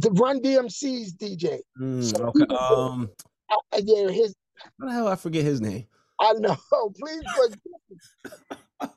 The 0.00 0.10
Run 0.12 0.40
DMC's 0.40 1.12
DJ. 1.14 1.60
Mm, 1.80 2.02
So 2.04 2.26
okay. 2.28 2.54
Um, 2.54 3.10
Uh, 3.50 3.80
yeah, 3.82 4.08
his. 4.10 4.34
how 4.78 4.86
the 4.86 4.92
hell 4.92 5.08
I 5.08 5.16
forget 5.16 5.44
his 5.44 5.60
name? 5.60 5.86
I 6.20 6.32
know. 6.34 6.56
Please, 7.00 7.22
forgive 7.36 7.58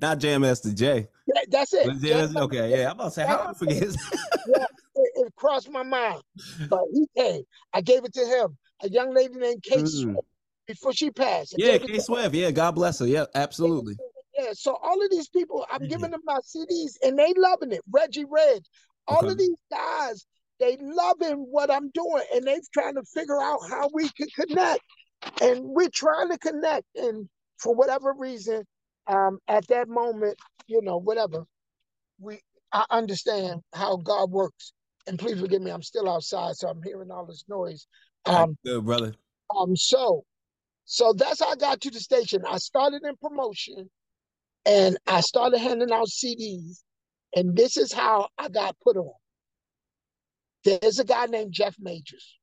Not 0.00 0.18
Jam 0.18 0.42
Master 0.42 0.72
Jay. 0.72 1.08
that, 1.28 1.46
that's 1.50 1.72
it. 1.72 1.86
It- 2.04 2.36
Okay, 2.36 2.70
yeah. 2.78 2.86
I'm 2.90 2.92
about 2.96 3.04
to 3.06 3.10
say 3.12 3.26
how 3.26 3.46
I 3.48 3.54
forget 3.54 3.76
his. 3.82 3.94
it, 4.46 4.68
it 4.94 5.32
crossed 5.36 5.70
my 5.70 5.82
mind, 5.82 6.22
but 6.68 6.80
he 6.92 7.06
came. 7.16 7.42
I 7.72 7.80
gave 7.80 8.04
it 8.04 8.12
to 8.14 8.24
him. 8.24 8.56
A 8.82 8.88
young 8.90 9.14
lady 9.14 9.34
named 9.34 9.62
Kate 9.62 9.84
Mm. 9.84 9.88
Swift 10.02 10.18
before 10.66 10.92
she 10.92 11.10
passed. 11.10 11.54
I 11.54 11.64
yeah, 11.64 11.72
it 11.80 12.02
Swift. 12.02 12.34
Yeah, 12.34 12.50
God 12.50 12.72
bless 12.72 12.98
her. 12.98 13.06
Yeah, 13.06 13.24
absolutely. 13.34 13.96
Yeah, 14.38 14.50
so 14.52 14.76
all 14.82 15.02
of 15.02 15.10
these 15.10 15.28
people, 15.30 15.64
I'm 15.72 15.80
Mhm. 15.80 15.88
giving 15.88 16.10
them 16.10 16.20
my 16.24 16.38
CDs 16.40 16.98
and 17.02 17.18
they 17.18 17.32
loving 17.38 17.72
it. 17.72 17.80
Reggie 17.90 18.26
Red, 18.28 18.62
all 19.08 19.18
Okay. 19.20 19.28
of 19.28 19.38
these 19.38 19.56
guys, 19.70 20.26
they 20.58 20.78
loving 20.80 21.46
what 21.50 21.70
I'm 21.70 21.90
doing 21.90 22.22
and 22.34 22.44
they 22.44 22.58
trying 22.72 22.94
to 22.94 23.02
figure 23.14 23.40
out 23.40 23.60
how 23.68 23.90
we 23.92 24.08
can 24.10 24.28
connect. 24.34 24.80
And 25.40 25.60
we're 25.64 25.90
trying 25.92 26.30
to 26.30 26.38
connect. 26.38 26.86
And 26.94 27.28
for 27.58 27.74
whatever 27.74 28.14
reason, 28.16 28.64
um, 29.06 29.38
at 29.48 29.66
that 29.68 29.88
moment, 29.88 30.38
you 30.66 30.82
know, 30.82 30.98
whatever, 30.98 31.44
we 32.18 32.40
I 32.72 32.84
understand 32.90 33.60
how 33.74 33.96
God 33.96 34.30
works. 34.30 34.72
And 35.06 35.18
please 35.18 35.40
forgive 35.40 35.62
me, 35.62 35.70
I'm 35.70 35.82
still 35.82 36.10
outside, 36.10 36.56
so 36.56 36.68
I'm 36.68 36.82
hearing 36.82 37.10
all 37.10 37.26
this 37.26 37.44
noise. 37.48 37.86
Um, 38.26 38.56
Good 38.64 38.84
brother. 38.84 39.14
um, 39.56 39.76
so, 39.76 40.24
so 40.84 41.12
that's 41.12 41.40
how 41.40 41.52
I 41.52 41.56
got 41.56 41.80
to 41.82 41.90
the 41.90 42.00
station. 42.00 42.42
I 42.46 42.58
started 42.58 43.02
in 43.04 43.14
promotion, 43.16 43.88
and 44.64 44.98
I 45.06 45.20
started 45.20 45.58
handing 45.58 45.92
out 45.92 46.08
CDs, 46.08 46.82
and 47.36 47.56
this 47.56 47.76
is 47.76 47.92
how 47.92 48.28
I 48.36 48.48
got 48.48 48.76
put 48.82 48.96
on. 48.96 49.12
There's 50.66 50.98
a 50.98 51.04
guy 51.04 51.26
named 51.26 51.52
Jeff 51.52 51.76
Majors, 51.78 52.38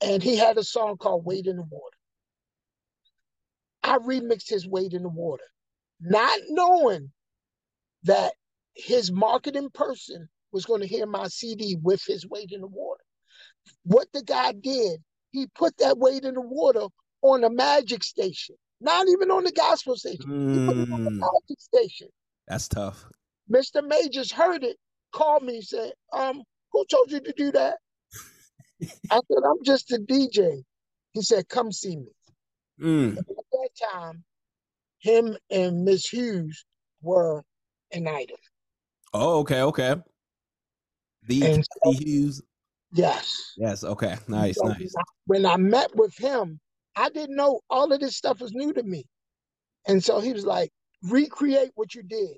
and 0.00 0.22
he 0.22 0.36
had 0.36 0.58
a 0.58 0.62
song 0.62 0.96
called 0.96 1.24
"Wade 1.24 1.48
in 1.48 1.56
the 1.56 1.64
Water." 1.64 1.96
I 3.82 3.98
remixed 3.98 4.48
his 4.48 4.68
"Wade 4.68 4.94
in 4.94 5.02
the 5.02 5.08
Water," 5.08 5.44
not 6.00 6.38
knowing 6.50 7.10
that 8.04 8.34
his 8.74 9.10
marketing 9.10 9.70
person 9.70 10.28
was 10.52 10.64
going 10.66 10.82
to 10.82 10.86
hear 10.86 11.04
my 11.04 11.26
CD 11.26 11.76
with 11.82 12.04
his 12.06 12.28
"Wade 12.28 12.52
in 12.52 12.60
the 12.60 12.68
Water." 12.68 13.02
What 13.82 14.06
the 14.12 14.22
guy 14.22 14.52
did 14.52 15.02
he 15.32 15.48
put 15.48 15.76
that 15.78 15.98
Wade 15.98 16.24
in 16.24 16.34
the 16.34 16.40
Water 16.40 16.86
on 17.22 17.40
the 17.40 17.50
magic 17.50 18.04
station, 18.04 18.54
not 18.80 19.08
even 19.08 19.32
on 19.32 19.42
the 19.42 19.50
gospel 19.50 19.96
station. 19.96 20.30
He 20.52 20.60
put 20.60 20.78
it 20.78 20.88
on 20.92 21.02
the 21.02 21.10
Mm, 21.10 21.18
magic 21.18 21.60
station. 21.60 22.08
that's 22.46 22.68
tough. 22.68 23.04
Mr. 23.50 23.84
Majors 23.84 24.30
heard 24.30 24.62
it, 24.62 24.76
called 25.12 25.42
me, 25.42 25.60
said, 25.60 25.92
um, 26.12 26.44
who 26.74 26.84
told 26.86 27.10
you 27.10 27.20
to 27.20 27.32
do 27.36 27.52
that? 27.52 27.78
I 28.82 29.20
said, 29.28 29.42
I'm 29.46 29.62
just 29.64 29.92
a 29.92 29.98
DJ. 29.98 30.62
He 31.12 31.22
said, 31.22 31.48
come 31.48 31.70
see 31.70 31.96
me. 31.96 32.12
Mm, 32.80 33.16
At 33.18 33.26
that 33.26 33.68
time, 33.92 34.24
him 34.98 35.36
and 35.50 35.84
Miss 35.84 36.06
Hughes 36.06 36.64
were 37.00 37.44
an 37.92 38.08
item. 38.08 38.36
Oh, 39.12 39.38
okay, 39.40 39.62
okay. 39.62 39.94
The 41.28 41.46
And 41.46 41.66
Cathy 41.84 42.04
Hughes. 42.04 42.42
Yes. 42.92 43.52
Yes. 43.56 43.84
Okay. 43.84 44.16
Nice. 44.26 44.56
So 44.56 44.68
Nice. 44.68 44.94
when 45.26 45.46
I 45.46 45.56
met 45.56 45.94
with 45.94 46.16
him, 46.16 46.58
I 46.96 47.08
didn't 47.10 47.36
know 47.36 47.60
all 47.70 47.92
of 47.92 48.00
this 48.00 48.16
stuff 48.16 48.40
was 48.40 48.52
new 48.52 48.72
to 48.72 48.82
me. 48.82 49.04
And 49.86 50.02
so 50.02 50.20
he 50.20 50.32
was 50.32 50.44
like, 50.44 50.70
recreate 51.02 51.70
what 51.76 51.94
you 51.94 52.02
did. 52.02 52.36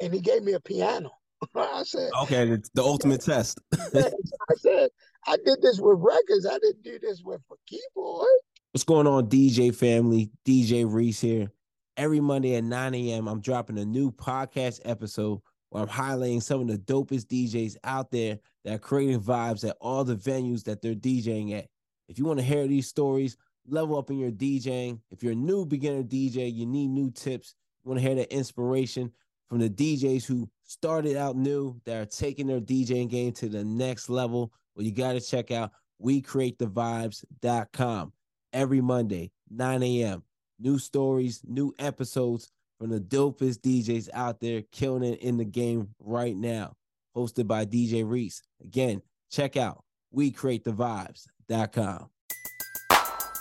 And 0.00 0.12
he 0.12 0.20
gave 0.20 0.42
me 0.42 0.54
a 0.54 0.60
piano. 0.60 1.10
I 1.56 1.82
said, 1.84 2.10
Okay. 2.22 2.46
The, 2.46 2.62
the 2.74 2.82
ultimate 2.82 3.22
test. 3.22 3.60
I 3.94 4.10
said, 4.58 4.90
I 5.26 5.36
did 5.44 5.62
this 5.62 5.80
with 5.80 5.98
records. 5.98 6.46
I 6.46 6.58
didn't 6.58 6.82
do 6.82 6.98
this 6.98 7.22
with 7.24 7.40
a 7.50 7.54
keyboard. 7.66 8.26
What's 8.72 8.84
going 8.84 9.06
on, 9.06 9.28
DJ 9.28 9.74
family? 9.74 10.30
DJ 10.46 10.90
Reese 10.90 11.20
here. 11.20 11.50
Every 11.96 12.20
Monday 12.20 12.56
at 12.56 12.64
9 12.64 12.94
a.m., 12.94 13.28
I'm 13.28 13.40
dropping 13.40 13.78
a 13.78 13.84
new 13.84 14.10
podcast 14.10 14.80
episode 14.84 15.40
where 15.68 15.82
I'm 15.82 15.88
highlighting 15.88 16.42
some 16.42 16.62
of 16.62 16.68
the 16.68 16.78
dopest 16.78 17.26
DJs 17.26 17.76
out 17.84 18.10
there 18.10 18.38
that 18.64 18.74
are 18.74 18.78
creating 18.78 19.20
vibes 19.20 19.68
at 19.68 19.76
all 19.80 20.04
the 20.04 20.16
venues 20.16 20.64
that 20.64 20.80
they're 20.80 20.94
DJing 20.94 21.56
at. 21.56 21.66
If 22.08 22.18
you 22.18 22.24
want 22.24 22.38
to 22.38 22.44
hear 22.44 22.66
these 22.66 22.88
stories, 22.88 23.36
level 23.66 23.98
up 23.98 24.10
in 24.10 24.18
your 24.18 24.30
DJing. 24.30 25.00
If 25.10 25.22
you're 25.22 25.32
a 25.32 25.36
new 25.36 25.64
beginner 25.66 26.02
DJ, 26.02 26.52
you 26.52 26.66
need 26.66 26.88
new 26.88 27.10
tips. 27.10 27.54
You 27.84 27.90
want 27.90 28.00
to 28.00 28.06
hear 28.06 28.14
the 28.14 28.32
inspiration 28.34 29.12
from 29.52 29.60
the 29.60 29.68
DJs 29.68 30.24
who 30.24 30.48
started 30.62 31.14
out 31.14 31.36
new 31.36 31.78
that 31.84 31.98
are 31.98 32.06
taking 32.06 32.46
their 32.46 32.58
DJing 32.58 33.10
game 33.10 33.32
to 33.32 33.50
the 33.50 33.62
next 33.62 34.08
level. 34.08 34.50
Well, 34.74 34.86
you 34.86 34.92
got 34.92 35.12
to 35.12 35.20
check 35.20 35.50
out 35.50 35.72
WeCreateTheVibes.com 36.02 38.12
every 38.54 38.80
Monday, 38.80 39.30
9 39.50 39.82
a.m. 39.82 40.22
New 40.58 40.78
stories, 40.78 41.42
new 41.46 41.74
episodes 41.78 42.50
from 42.78 42.88
the 42.88 42.98
dopest 42.98 43.58
DJs 43.58 44.08
out 44.14 44.40
there 44.40 44.62
killing 44.72 45.04
it 45.04 45.20
in 45.20 45.36
the 45.36 45.44
game 45.44 45.90
right 46.00 46.34
now. 46.34 46.72
Hosted 47.14 47.46
by 47.46 47.66
DJ 47.66 48.08
Reese. 48.08 48.40
Again, 48.64 49.02
check 49.30 49.58
out 49.58 49.84
WeCreateTheVibes.com. 50.16 52.08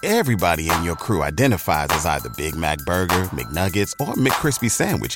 Everybody 0.04 0.70
in 0.70 0.84
your 0.84 0.98
crew 0.98 1.24
identifies 1.24 1.88
as 1.92 2.06
either 2.06 2.28
Big 2.36 2.58
Mac 2.58 2.80
Burger, 2.80 3.24
McNuggets, 3.28 3.94
or 4.06 4.16
McCrispy 4.16 4.70
Sandwich. 4.70 5.16